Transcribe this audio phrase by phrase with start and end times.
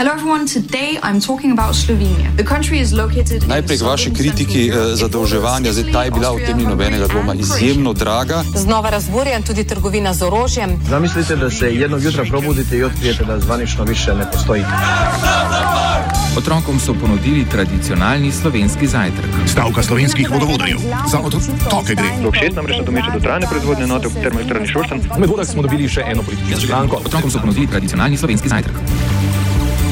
[0.00, 2.34] Hello everyone, today I'm talking about Slovenia.
[2.36, 6.40] The country is located Najprej k vaši kritiki eh, zadolževanja, zdaj ta je bila v
[6.40, 8.40] tem ni nobenega dvoma izjemno draga.
[8.56, 10.80] Znova razburjen tudi trgovina z orožjem.
[10.88, 14.64] Zamislite, da se jednog jutra probudite i otkrijete da zvanično više ne postoji.
[16.36, 19.28] Otrokom so ponudili tradicionalni slovenski zajtrk.
[19.52, 20.78] Stavka slovenskih vodovodarjev.
[21.12, 22.08] Za otroke gre.
[22.24, 25.00] Rok 6 namreč nadomešča dotrajane proizvodne enote v termoelektrarni Šoštan.
[25.18, 27.04] V vodah smo dobili še eno politično stranko.
[27.04, 29.19] Otrokom so ponudili tradicionalni slovenski zajtrk.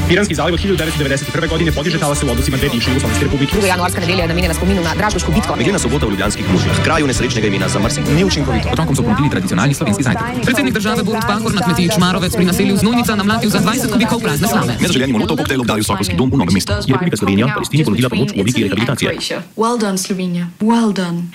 [0.09, 1.49] Piranski zaliv od 1991.
[1.49, 3.51] godine podiže talase u odnosima dve bivše Jugoslavijske republike.
[3.51, 5.55] Druga januarska nedelja je namenjena spominu na Dražgošku bitko.
[5.55, 8.69] Meglena sobota v Ljubljanskih mužah, kraju nesrečnega imena za Mrsik, ni učinkovito.
[8.73, 10.25] Otrokom so ponudili tradicionalni slovenski zajtrk.
[10.43, 14.47] Predsednik države Borut Pahor na kmetiji Čmarovec pri naselju Znojnica namlatil za 20 kubikov prazne
[14.47, 14.77] slame.
[14.81, 16.73] Nezaželeni molotov koktejl obdali Sokolski dom v Novem mestu.
[16.87, 19.41] Je Republika Slovenija Palestini ponudila pomoč v obliki rehabilitacije.
[19.57, 20.49] Well done, Slovenija.
[20.59, 21.29] Well done.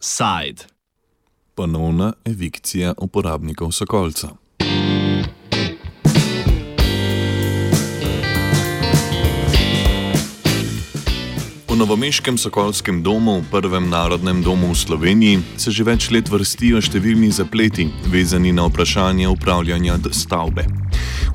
[0.00, 0.66] Side.
[1.54, 4.45] Ponovna evikcija uporabnikov Sokolca.
[11.76, 17.28] V novomeškem Sokolskem domu, prvem narodnem domu v Sloveniji, se že več let vrstijo številni
[17.28, 20.64] zapleti, vezani na vprašanje upravljanja stavbe.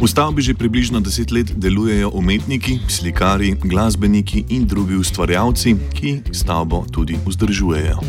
[0.01, 6.89] V stavbi že približno deset let delujejo umetniki, slikari, glasbeniki in drugi ustvarjalci, ki stavbo
[6.89, 8.01] tudi vzdržujejo.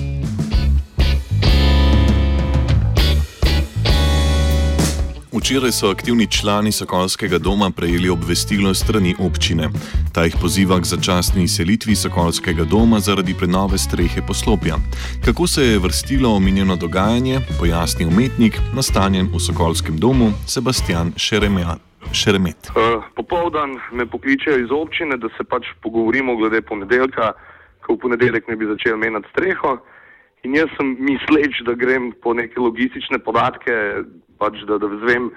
[5.43, 9.69] Včeraj so aktivni člani Sokolskega doma prejeli obvestilo strani občine.
[10.15, 14.77] Ta jih poziva k začasni selitvi Sokolskega doma zaradi prenove strehe poslopja.
[15.25, 22.71] Kako se je vrstilo omenjeno dogajanje, pojasni umetnik, nastanjen v Sokolskem domu Sebastian Šeremet.
[22.71, 27.33] Uh, Popovdan me pokličejo iz občine, da se pač pogovorimo glede ponedeljka,
[27.83, 29.81] ko v ponedeljek ne bi začel menjati streho.
[30.47, 33.73] In jaz sem misleč, da grem po neke logistične podatke,
[34.43, 35.31] pač, da, da zvem,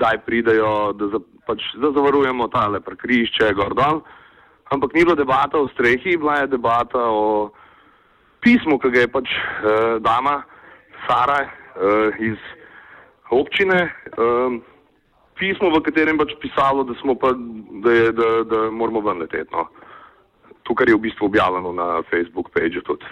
[0.00, 4.00] kdaj pridejo, da, za, pač, da zavarujemo tale prekrišče, gor dol.
[4.74, 7.50] Ampak ni bila debata o strehi, bila je debata o
[8.42, 10.40] pismu, ki ga je pač eh, dama
[11.06, 12.38] Sara eh, iz
[13.30, 13.78] občine.
[13.86, 14.58] Eh,
[15.38, 17.30] pismo, v katerem pač pisalo, da, pa,
[17.84, 19.52] da, je, da, da moramo ven leteti.
[19.52, 19.68] No.
[20.66, 23.06] To, kar je v bistvu objavljeno na Facebook pageu, tudi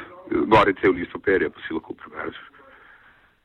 [0.51, 2.41] gori cel list papirja, pa si lahko prebereš.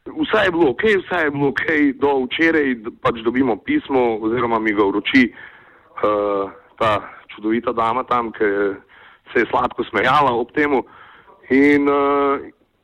[0.10, 1.66] Vse je bilo ok, vse je bilo ok,
[2.02, 8.46] do včeraj pač dobimo pismo, oziroma mi ga vroči uh, ta čudovita dama tam, ki
[9.34, 10.84] se je sladko smejala ob temu.
[11.50, 12.42] In uh,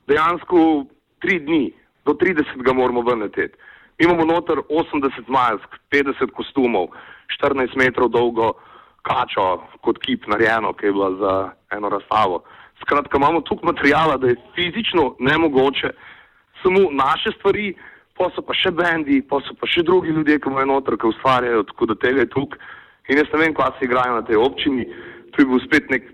[0.08, 0.86] dejansko
[1.19, 1.74] tri dni,
[2.06, 2.74] do 30.
[2.74, 3.50] moramo vrniti.
[4.00, 6.88] Mi imamo noter 80 mask, 50 kostumov,
[7.42, 8.53] 14 metrov dolgo
[9.02, 11.34] kačo kot kip narejeno, ki je bila za
[11.78, 12.44] eno razstavo.
[12.81, 15.90] Skratka, imamo tukaj materijala, da je fizično nemogoče
[16.65, 17.75] samo naše stvari,
[18.17, 21.11] pa so pa še bendi, pa so pa še drugi ljudje, ki imajo noter, ki
[21.11, 22.59] ustvarjajo, tako da tega je tukaj.
[23.11, 24.87] In jaz ne vem, kaj se igrajo na tej občini,
[25.35, 26.07] tu je bil spet nek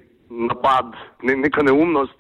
[0.52, 0.92] napad,
[1.24, 2.18] ne, neka neumnost.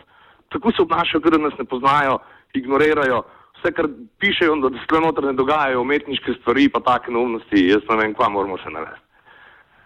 [0.54, 2.20] Tako se obnašajo, da nas ne poznajo,
[2.56, 3.24] ignorirajo
[3.60, 3.88] vse, kar
[4.20, 8.30] pišejo, da se tukaj ne dogajajo umetniške stvari, pa take neumnosti, jaz ne vem, kva
[8.30, 9.06] moramo se navesti.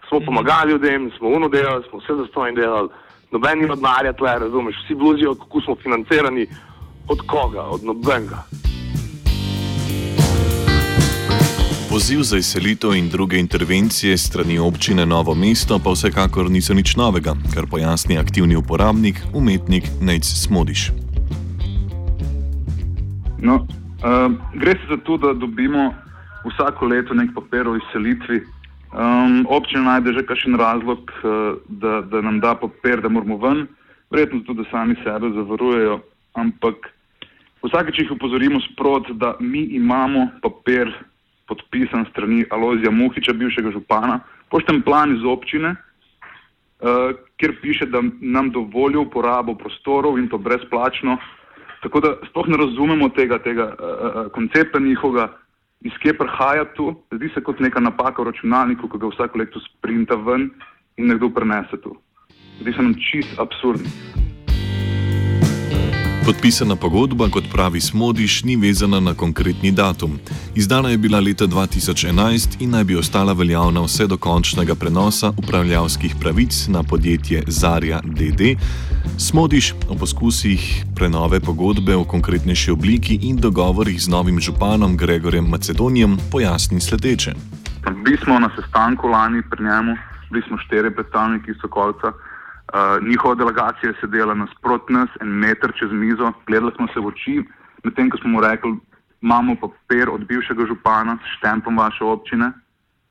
[0.08, 0.26] Smo mhm.
[0.26, 2.88] pomagali ljudem, smo uno delali, smo vse zastojni delali,
[3.30, 6.46] noben ima denarja tle, razumeš, vsi bluzijo, kako smo financirani,
[7.08, 8.42] od koga, od nobenega.
[11.90, 17.34] Poziv za izselitev in druge intervencije strani občine Novo mesto pa vsekakor niso nič novega,
[17.54, 20.90] kar pojasni aktivni uporabnik, umetnik Nec Smodiš.
[23.38, 25.94] No, uh, gre se za to, da dobimo
[26.44, 28.42] vsako leto nek papir o izselitvi.
[28.92, 33.66] Um, občina najde že kakšen razlog, uh, da, da nam da papir, da moramo ven,
[34.10, 36.00] verjetno tudi, da sami sebe zavarujejo,
[36.34, 36.95] ampak
[37.66, 40.92] vsakeč jih upozorimo sprot, da mi imamo papir
[41.46, 48.50] podpisan strani Alozija Muhiča, bivšega župana, pošten plan iz občine, uh, kjer piše, da nam
[48.50, 51.18] dovolijo uporabo prostorov in to brezplačno.
[51.82, 55.28] Tako da sploh ne razumemo tega, tega uh, koncepta njihovega,
[55.80, 56.94] iz kje prihaja tu.
[57.12, 60.50] Zdi se kot neka napaka v računalniku, ki ga vsako leto sprinta ven
[60.96, 61.96] in nekdo prenese tu.
[62.60, 63.90] Zdi se nam čist absurdno.
[66.26, 70.18] Podpisana pogodba, kot pravi Smodiš, ni vezana na konkretni datum.
[70.54, 76.14] Izdana je bila leta 2011 in naj bi ostala veljavna vse do končnega prenosa upravljavskih
[76.20, 78.58] pravic na podjetje Zarja DD.
[79.18, 86.16] Smodiš o poskusih prenove pogodbe v konkretnejši obliki in dogovorih z novim županom Gregorjem Macedonijem
[86.32, 87.34] pojasni sledeče.
[88.04, 89.96] Bili smo na sestanku lani pri njemu,
[90.30, 92.12] bili smo štiri predstavniki Sokolca.
[92.66, 97.06] Uh, njihova delegacija je sedela nasprot nas, en meter čez mizo, gledali smo se v
[97.06, 97.34] oči,
[97.84, 98.74] medtem ko smo mu rekli,
[99.22, 102.50] imamo papir od bivšega župana s štemplom vaše občine,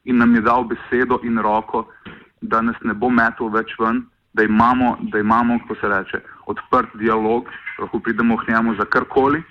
[0.03, 1.85] in nam je dal besedo in roko,
[2.41, 4.03] da nas ne bo metel več ven,
[4.33, 7.47] da imamo, da imamo kako se reče, odprt dialog,
[7.79, 9.43] lahko pridemo k njemu za karkoli.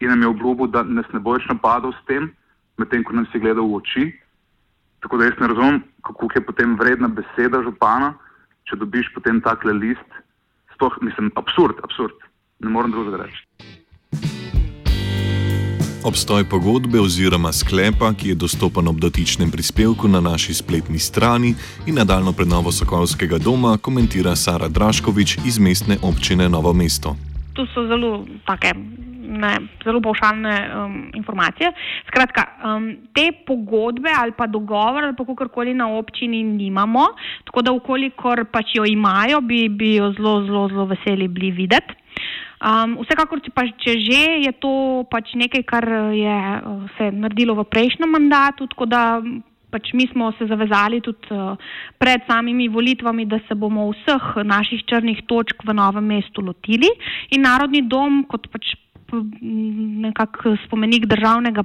[0.00, 2.30] In nam je obljubil, da nas ne bo več napadal s tem,
[2.78, 4.04] medtem ko nas je gledal v oči.
[5.02, 8.14] Tako da jaz ne razumem, kako je potem vredna beseda župana,
[8.68, 10.20] če dobiš potem takle list.
[10.74, 12.16] Sploh mislim, absurd, absurd.
[12.64, 13.44] Ne morem drugega reči.
[16.04, 21.54] Obstoj pogodbe oziroma sklepa, ki je dostopen ob dotičnem prispevku na naši spletni strani
[21.86, 27.16] in nadaljno prenovo Sokolskega doma, komentira Sara Draškovič iz mestne občine Novo mesto.
[27.56, 28.74] Tu so zelo, take,
[29.44, 29.52] ne,
[29.84, 31.72] zelo povšalne um, informacije.
[32.08, 37.06] Skratka, um, te pogodbe ali pa dogovor ali pa kakorkoli na občini nimamo,
[37.44, 42.00] tako da ukolikor pač jo imajo, bi, bi jo zelo, zelo, zelo veseli bili videti.
[42.64, 45.84] Um, vsekakor, če, pa, če že je to pač nekaj, kar
[46.16, 49.02] je uh, se naredilo v prejšnjem mandatu, tako da
[49.74, 51.58] pač mi smo se zavezali tudi uh,
[51.98, 56.88] pred samimi volitvami, da se bomo vseh naših črnih točk v novem mestu lotili
[57.34, 58.76] in Narodni dom kot pač
[60.06, 61.62] nekak spomenik državnega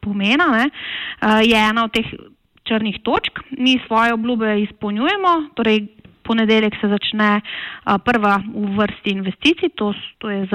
[0.00, 2.06] pomena ne, uh, je ena od teh
[2.66, 3.40] črnih točk.
[3.50, 5.86] Mi svoje obljube izpolnjujemo, torej
[6.26, 7.40] ponedeljek se začne
[8.04, 10.46] prva v vrsti investicij, to, to je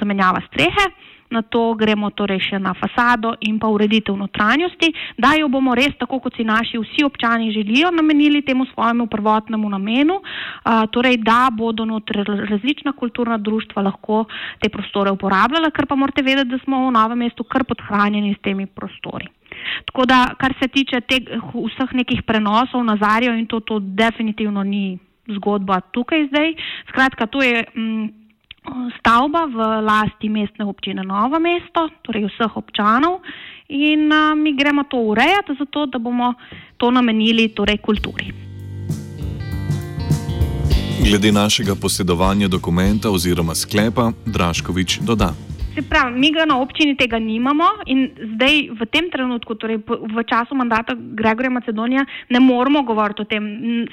[0.00, 0.90] zamenjava strehe,
[1.30, 5.94] na to gremo torej še na fasado in pa ureditev notranjosti, da jo bomo res,
[5.98, 10.18] tako kot si naši vsi občani želijo, namenili temu svojemu prvotnemu namenu,
[10.90, 14.24] torej da bodo notri različna kulturna društva lahko
[14.58, 18.42] te prostore uporabljala, ker pa morate vedeti, da smo v novem mestu kar podhranjeni s
[18.42, 19.30] temi prostori.
[19.86, 24.62] Tako da, kar se tiče teh vseh nekih prenosov na Zarijo in to, to definitivno
[24.64, 26.54] ni zgodba tukaj zdaj.
[26.88, 28.08] Skratka, to je m, mm,
[28.98, 33.24] stavba v lasti mestne občine Novo mesto, torej vseh občanov
[33.70, 36.34] in a, mi gremo to urejati, zato da bomo
[36.76, 38.50] to namenili torej kulturi.
[41.00, 45.32] Glede našega posedovanja dokumenta oziroma sklepa, Draškovič doda.
[45.80, 50.24] Se pravi, mi ga na občini tega nimamo in zdaj v tem trenutku, torej v
[50.28, 53.44] času mandata Gregorja Macedonija, ne moramo govoriti o tem.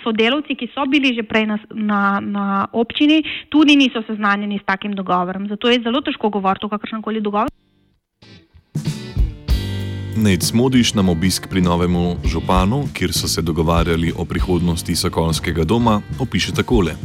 [0.04, 2.45] Sodelavci, ki so bili že prej na, na, na
[2.75, 5.48] občini, tudi niso seznanjeni s takim dogovorom.
[5.48, 7.48] Zato je zelo težko govoriti o kakršnem koli dogovoru.
[10.19, 16.01] Nec Modiš nam obisk pri novemu županu, kjer so se dogovarjali o prihodnosti Sokolskega doma,
[16.19, 17.00] opiše takole.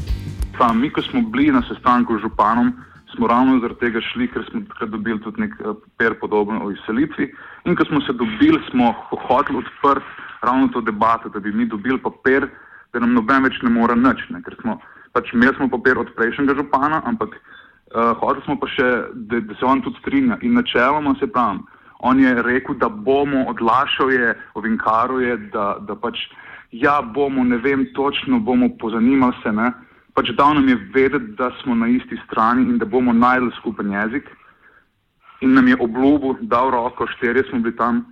[0.58, 4.44] Pa, mi, ko smo bili na sestanku z županom, smo ravno zaradi tega šli, ker
[4.50, 7.30] smo takrat dobili tudi nek eh, per podoben o izselitvi.
[7.64, 11.98] In ko smo se dobili, smo hoteli odprti ravno to debato, da bi mi dobili
[12.02, 12.48] papir,
[12.92, 14.28] da nam noben več ne more nič.
[14.30, 14.42] Ne?
[14.42, 14.80] Ker smo
[15.12, 18.88] pač imeli smo papir od prejšnjega župana, ampak uh, hoteli smo pa še,
[19.28, 20.38] da, da se on tudi strinja.
[20.42, 21.62] In načeloma se pravim,
[22.00, 26.26] on je rekel, da bomo, odlašal je, ovinkaruje, da, da pač
[26.72, 29.52] ja bomo, ne vem točno, bomo pozanimali se.
[29.52, 29.70] Ne?
[30.14, 33.92] Pač dal nam je vedeti, da smo na isti strani in da bomo najdel skupen
[33.92, 34.28] jezik.
[35.40, 38.04] In nam je obljubil, dal roko, štirje smo bili tam,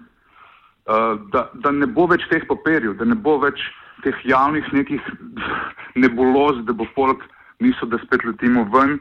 [0.87, 3.61] uh, da, da ne bo več teh papirjev, da ne bo več
[4.05, 5.00] teh javnih nekih
[6.02, 7.23] nebuloz, da bo folk
[7.61, 8.99] mislil, da spet letimo ven.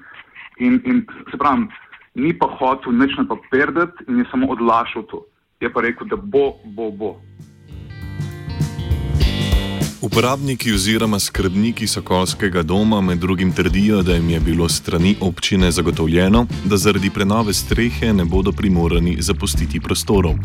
[0.59, 1.69] In, in se pravi,
[2.19, 5.23] ni pa hotel nič na papir dati in je samo odlašal to.
[5.63, 7.15] Je pa rekel, da bo, bo, bo.
[10.01, 16.45] Uporabniki oziroma skrbniki Sokolskega doma med drugim trdijo, da jim je bilo strani občine zagotovljeno,
[16.65, 20.37] da zaradi prenove strehe ne bodo primorani zapustiti prostorov.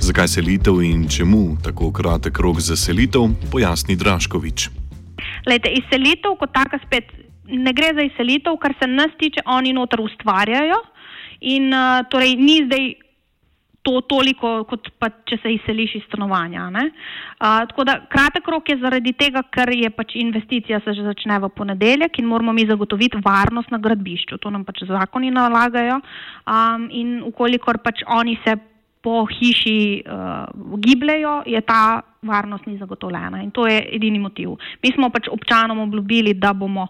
[0.00, 4.68] Zakaj selitev in čemu tako kratek rok za selitev, pojasni Draškovič.
[5.46, 7.12] Lejte, izselitev kot taka spet
[7.44, 10.80] ne gre za izselitev, kar se nas tiče, oni noter ustvarjajo.
[11.40, 12.94] In uh, torej ni zdaj
[13.82, 16.68] to toliko, kot pa če se izseliš iz stanovanja.
[16.70, 21.38] Uh, tako da kratek rok je zaradi tega, ker je pač investicija se že začne
[21.42, 24.38] v ponedeljek in moramo mi zagotoviti varnost na gradbišču.
[24.38, 25.98] To nam pač zakoni nalagajo.
[26.46, 28.56] Um, in ukolikor pač oni se
[29.02, 33.42] po hiši uh, gibljajo, je ta varnost ni zagotovljena.
[33.42, 34.54] In to je edini motiv.
[34.82, 36.86] Mi smo pač občanom obljubili, da bomo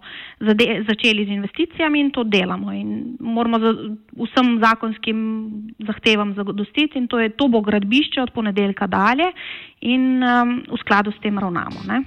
[0.89, 2.73] začeli z investicijami in to delamo.
[2.73, 3.73] In moramo za,
[4.27, 5.19] vsem zakonskim
[5.87, 9.33] zahtevam zagodostiti in to, je, to bo gradbišče od ponedeljka dalje
[9.81, 11.81] in um, v skladu s tem ravnamo.
[11.89, 12.03] Ne?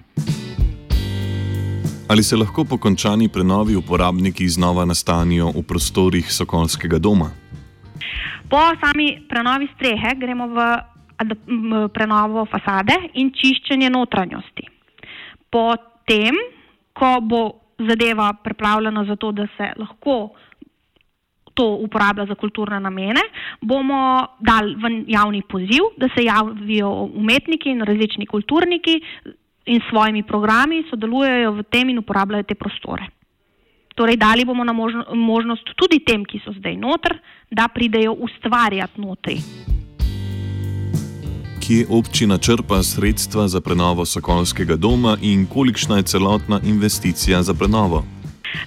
[2.07, 7.44] Ali se lahko po končani prenovi uporabniki znova nastanijo v prostorih Sokolskega doma?
[8.49, 10.67] Po sami prenovi strehe gremo v
[11.93, 14.67] prenovo fasade in čiščenje notranjosti.
[15.49, 16.35] Potem,
[16.93, 17.41] ko bo
[17.79, 20.35] zadeva preplavljena za to, da se lahko
[21.55, 23.21] to uporablja za kulturne namene,
[23.61, 28.99] bomo dali v javni poziv, da se javijo umetniki in različni kulturniki
[29.65, 33.07] in svojimi programi sodelujejo v tem in uporabljajo te prostore.
[33.95, 34.73] Torej, dali bomo na
[35.15, 37.15] možnost tudi tem, ki so zdaj noter,
[37.51, 39.37] da pridejo ustvarjati notri.
[41.63, 48.03] Kje občina črpa sredstva za prenovo Sokolskega doma in kolikšna je celotna investicija za prenovo?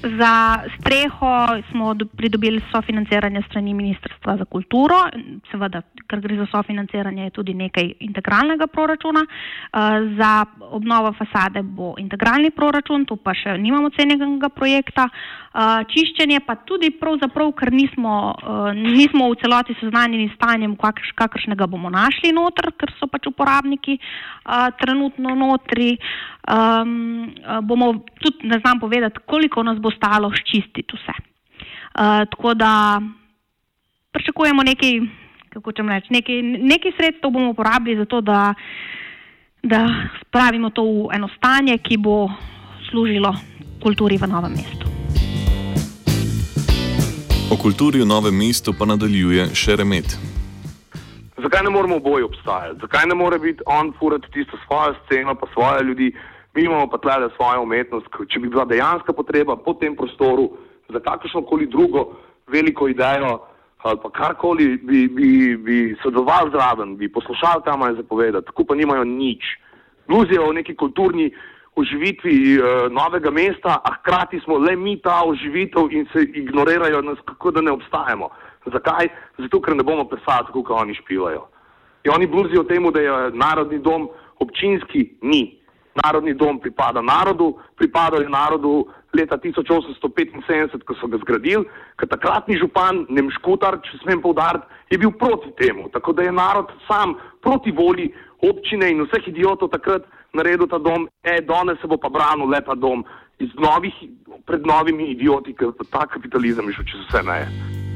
[0.03, 4.95] Za streho smo pridobili sofinanciranje strani Ministrstva za kulturo,
[5.51, 9.25] seveda, ker gre za sofinanciranje, je tudi nekaj integralnega proračuna.
[9.25, 9.79] Eh,
[10.19, 15.09] za obnovo fasade bo integralni proračun, tu pa še nimamo cenjenega projekta.
[15.09, 20.77] Eh, čiščenje pa tudi pravzaprav, ker nismo, eh, nismo v celoti seznanjeni s stanjem,
[21.15, 23.99] kakršnega bomo našli noter, ker so pač uporabniki
[24.79, 25.99] trenutno notri.
[26.49, 27.29] Um,
[27.69, 27.93] bomo
[28.23, 31.15] tudi, ne znam povedati, koliko nas bo stalo ščistiti vse.
[31.99, 33.01] Uh, tako da
[34.13, 35.01] pričakujemo nekaj,
[35.55, 38.55] kako čem reči, nekaj, nekaj sredstev bomo uporabili za to, da,
[39.63, 39.87] da
[40.21, 42.29] spravimo to v eno stanje, ki bo
[42.91, 43.35] služilo
[43.83, 44.87] kulturi v novem mestu.
[47.49, 50.19] O kulturi v novem mestu pa nadaljuje še remet.
[51.39, 52.81] Zakaj ne moramo oboje obstajati?
[52.81, 56.13] Zakaj ne more biti on furati tisto svojo sceno, pa svoje ljudi?
[56.55, 60.51] Mi imamo pa tle svojo umetnost, če bi bila dejanska potreba po tem prostoru
[60.89, 62.13] za kakršno koli drugo
[62.47, 63.39] veliko idejo
[63.79, 68.75] ali pa karkoli bi, bi, bi sodelovali zraven, bi poslušali tam aj zapovedati, tako pa
[68.75, 69.45] nimajo nič.
[70.09, 71.31] Bluzijo o neki kulturni
[71.77, 77.19] oživitvi uh, novega mesta, a hkrati smo le mi ta oživitev in se ignorirajo nas,
[77.25, 78.29] kako da ne obstajamo.
[78.67, 79.09] Zakaj?
[79.39, 81.47] Zato, ker ne bomo pesali kot oni špivajo.
[82.05, 85.58] In oni bluzijo temu, da je narodni dom občinski, ni.
[85.99, 88.87] Narodni dom pripada narodu, pripada je narodu
[89.17, 91.65] leta 1875, ko so ga zgradili,
[91.97, 95.89] ker takratni župan Nemškutar, če smem povdariti, je bil proti temu.
[95.93, 98.13] Tako da je narod sam proti volji
[98.45, 102.77] občine in vseh idiotov takrat naredil ta dom, e, danes se bo pa branil lepa
[102.77, 103.05] dom
[103.39, 103.95] iz novih,
[104.47, 107.88] pred novimi idioti, ker ta kapitalizem je šel čez vse meje.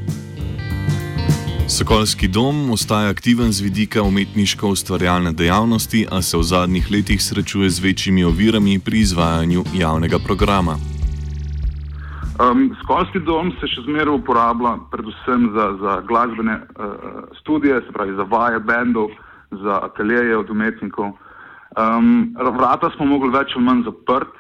[1.72, 7.80] Sokolski dom ostaja aktiven z vidika umetniško-ustvarjalne dejavnosti, a se v zadnjih letih srečuje z
[7.80, 10.76] večjimi ovirami pri izvajanju javnega programa.
[12.36, 18.20] Um, Sokolski dom se še zmeraj uporablja predvsem za, za glasbene uh, študije, se pravi
[18.20, 19.08] za vaje bendov,
[19.50, 21.16] za ateljeje od umetnikov.
[21.80, 24.34] Um, vrata smo mogli več ali manj zaprt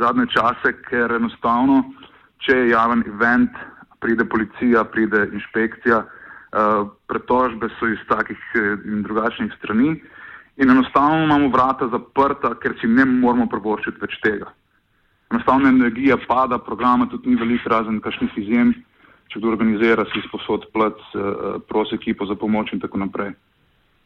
[0.00, 1.82] zadnje čase, ker enostavno,
[2.38, 3.52] če je javen event,
[4.00, 6.06] pride policija, pride inšpekcija.
[6.48, 10.00] Eh, pretožbe so iz takih eh, in drugačnih strani
[10.56, 14.48] in enostavno imamo vrata zaprta, ker si ne moramo privoščiti več tega.
[15.28, 18.72] Enostavno energija pada, programa tudi ni veliko, razen kakšnih izjem,
[19.28, 23.34] če kdo organizira, si sposod plec, eh, prosi ekipo za pomoč in tako naprej.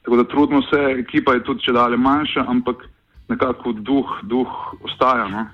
[0.02, 2.82] Tako da trudimo se, ekipa je tudi če dalje manjša, ampak
[3.30, 4.50] nekako duh, duh
[4.82, 5.30] ostaja.
[5.30, 5.46] No?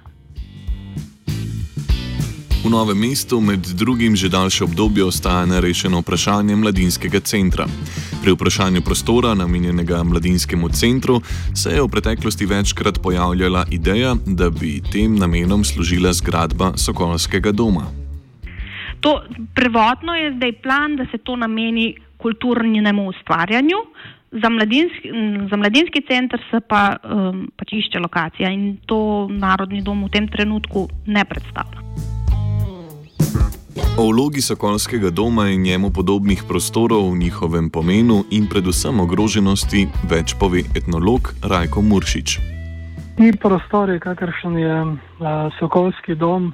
[2.68, 7.64] V novem mestu med drugim že daljše obdobje ostaja nerešeno vprašanje mladinskega centra.
[8.20, 11.16] Pri vprašanju prostora, namenjenega mladinskemu centru,
[11.56, 17.88] se je v preteklosti večkrat pojavljala ideja, da bi tem namenom služila zgradba Sokolskega doma.
[19.00, 23.80] To prvotno je zdaj plan, da se to nameni kulturnemu ustvarjanju.
[24.32, 25.08] Za mladinski,
[25.50, 30.28] za mladinski center se pa um, pač išče lokacija in to Narodni dom v tem
[30.28, 32.07] trenutku ne predstavlja.
[33.98, 40.60] O vlogi Sokolskega doma in njemu podobnih prostorov, njihovem pomenu in predvsem ogroženosti več pove
[40.78, 42.36] etnolog Rajko Muršič.
[43.16, 44.92] Ti prostori, kakršen je uh,
[45.58, 46.52] Sokolski dom,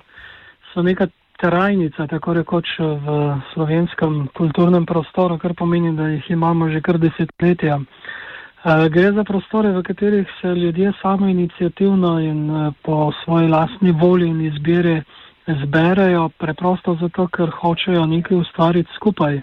[0.73, 6.81] so neka trajnica, tako rekoč v slovenskem kulturnem prostoru, kar pomeni, da jih imamo že
[6.81, 7.77] kar desetletja.
[7.77, 13.93] Uh, gre za prostore, v katerih se ljudje samo inicijativno in uh, po svoji lastni
[13.93, 15.03] volji in izbiri
[15.47, 19.41] zberejo preprosto zato, ker hočejo nekaj ustvariti skupaj.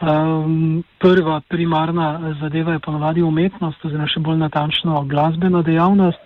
[0.00, 6.20] Um, prva primarna zadeva je ponovadi umetnost, oziroma še bolj natančno glasbena dejavnost.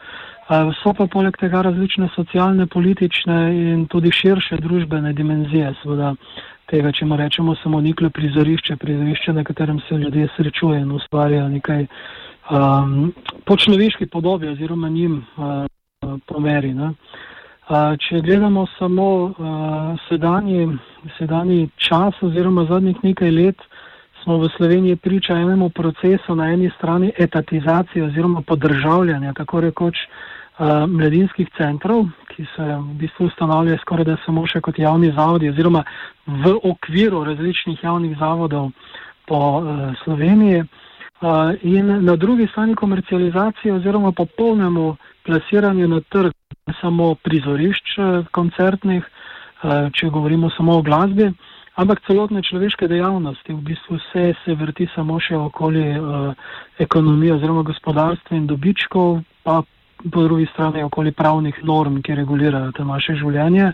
[0.45, 6.13] Uh, so pa poleg tega različne socialne, politične in tudi širše družbene dimenzije, seveda
[6.71, 11.49] tega, če mu rečemo samo niklo prizorišče, prizorišče, na katerem se ljudje srečujejo in ustvarjajo
[11.49, 13.13] nekaj um,
[13.45, 15.67] po človeški podobi oziroma njim uh,
[16.31, 16.75] pomeri.
[16.75, 16.95] Ne.
[17.65, 19.33] Če gledamo samo
[20.09, 20.69] sedanji,
[21.17, 23.63] sedanji čas oziroma zadnjih nekaj let,
[24.23, 29.97] smo v Sloveniji priča enemu procesu na eni strani etatizacije oziroma podržavljanja, tako rekoč,
[30.89, 35.83] mladinskih centrov, ki se v bistvu ustanavljajo skoraj da samo še kot javni zavodi oziroma
[36.27, 38.71] v okviru različnih javnih zavodov
[39.27, 39.41] po
[40.05, 40.65] Sloveniji.
[41.63, 46.33] In na drugi strani komercializacije oziroma popolnemu plasiranju na trg
[46.81, 47.99] samo prizorišč
[48.33, 51.31] koncertnih, uh, če govorimo samo o glasbi,
[51.77, 53.53] ampak celotne človeške dejavnosti.
[53.53, 56.33] V bistvu vse se vrti samo še okoli uh,
[56.79, 59.63] ekonomije oziroma gospodarstva in dobičkov, pa
[60.13, 63.73] po drugi strani okoli pravnih norm, ki regulirajo to naše življenje.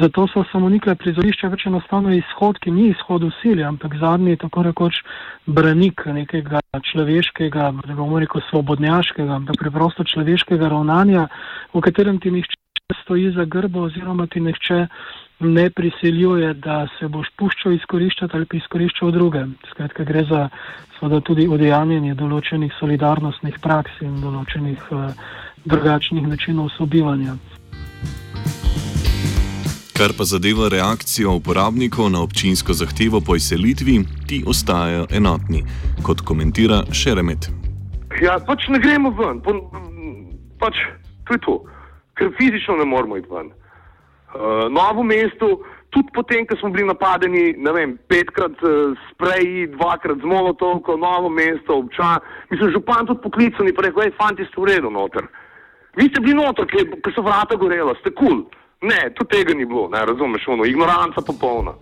[0.00, 4.36] Zato so samo nikle prizorišča več enostavno izhod, ki ni izhod v sili, ampak zadnji
[4.38, 5.00] tako rekoč
[5.46, 6.60] branik nekega
[6.92, 11.26] človeškega, ne bomo rekel svobodnjaškega, ampak preprosto človeškega ravnanja,
[11.74, 12.62] v katerem ti nihče
[13.02, 14.86] stoji za grbo oziroma ti nihče
[15.42, 19.44] ne prisiljuje, da se boš puščal izkoriščati ali pa izkoriščal druge.
[19.72, 20.48] Skratka, gre za
[20.98, 25.08] seveda tudi odejanjenje določenih solidarnostnih praks in določenih uh,
[25.64, 27.36] drugačnih načinov sobivanja.
[29.96, 35.62] Kar pa zadeva reakcijo uporabnikov na občinsko zahtevo po izselitvi, ti ostajajo enotni,
[36.02, 37.50] kot komentira Šeremet.
[38.22, 39.52] Ja, pač ne gremo ven, po,
[40.60, 40.80] pač
[41.28, 41.54] to je to,
[42.18, 43.52] ker fizično ne moramo iti ven.
[44.32, 45.60] Uh, novo mesto,
[45.92, 50.96] tudi potem, ko smo bili napadeni, ne vem, petkrat uh, s preji, dvakrat z molotovko,
[50.96, 52.18] novo mesto, občan.
[52.50, 55.28] Mislim, župan tudi poklican in rekel, hej, fanti ste v redu noter.
[55.96, 58.28] Vi ste bili noter, ker so vrata gorela, ste kul.
[58.28, 58.44] Cool.
[58.82, 61.74] Ne, tudi tega ni bilo, ne razumeš, ono, ignoranca popolna.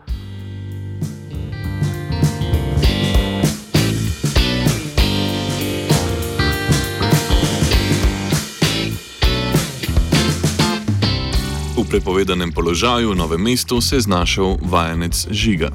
[11.90, 15.75] prepovedanem položaju v novem mestu se je znašel vajenec Žiga.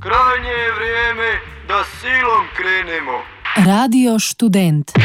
[0.00, 1.30] Krajnje je vreme,
[1.68, 3.20] da silom krenemo.
[3.56, 4.96] Radio študent.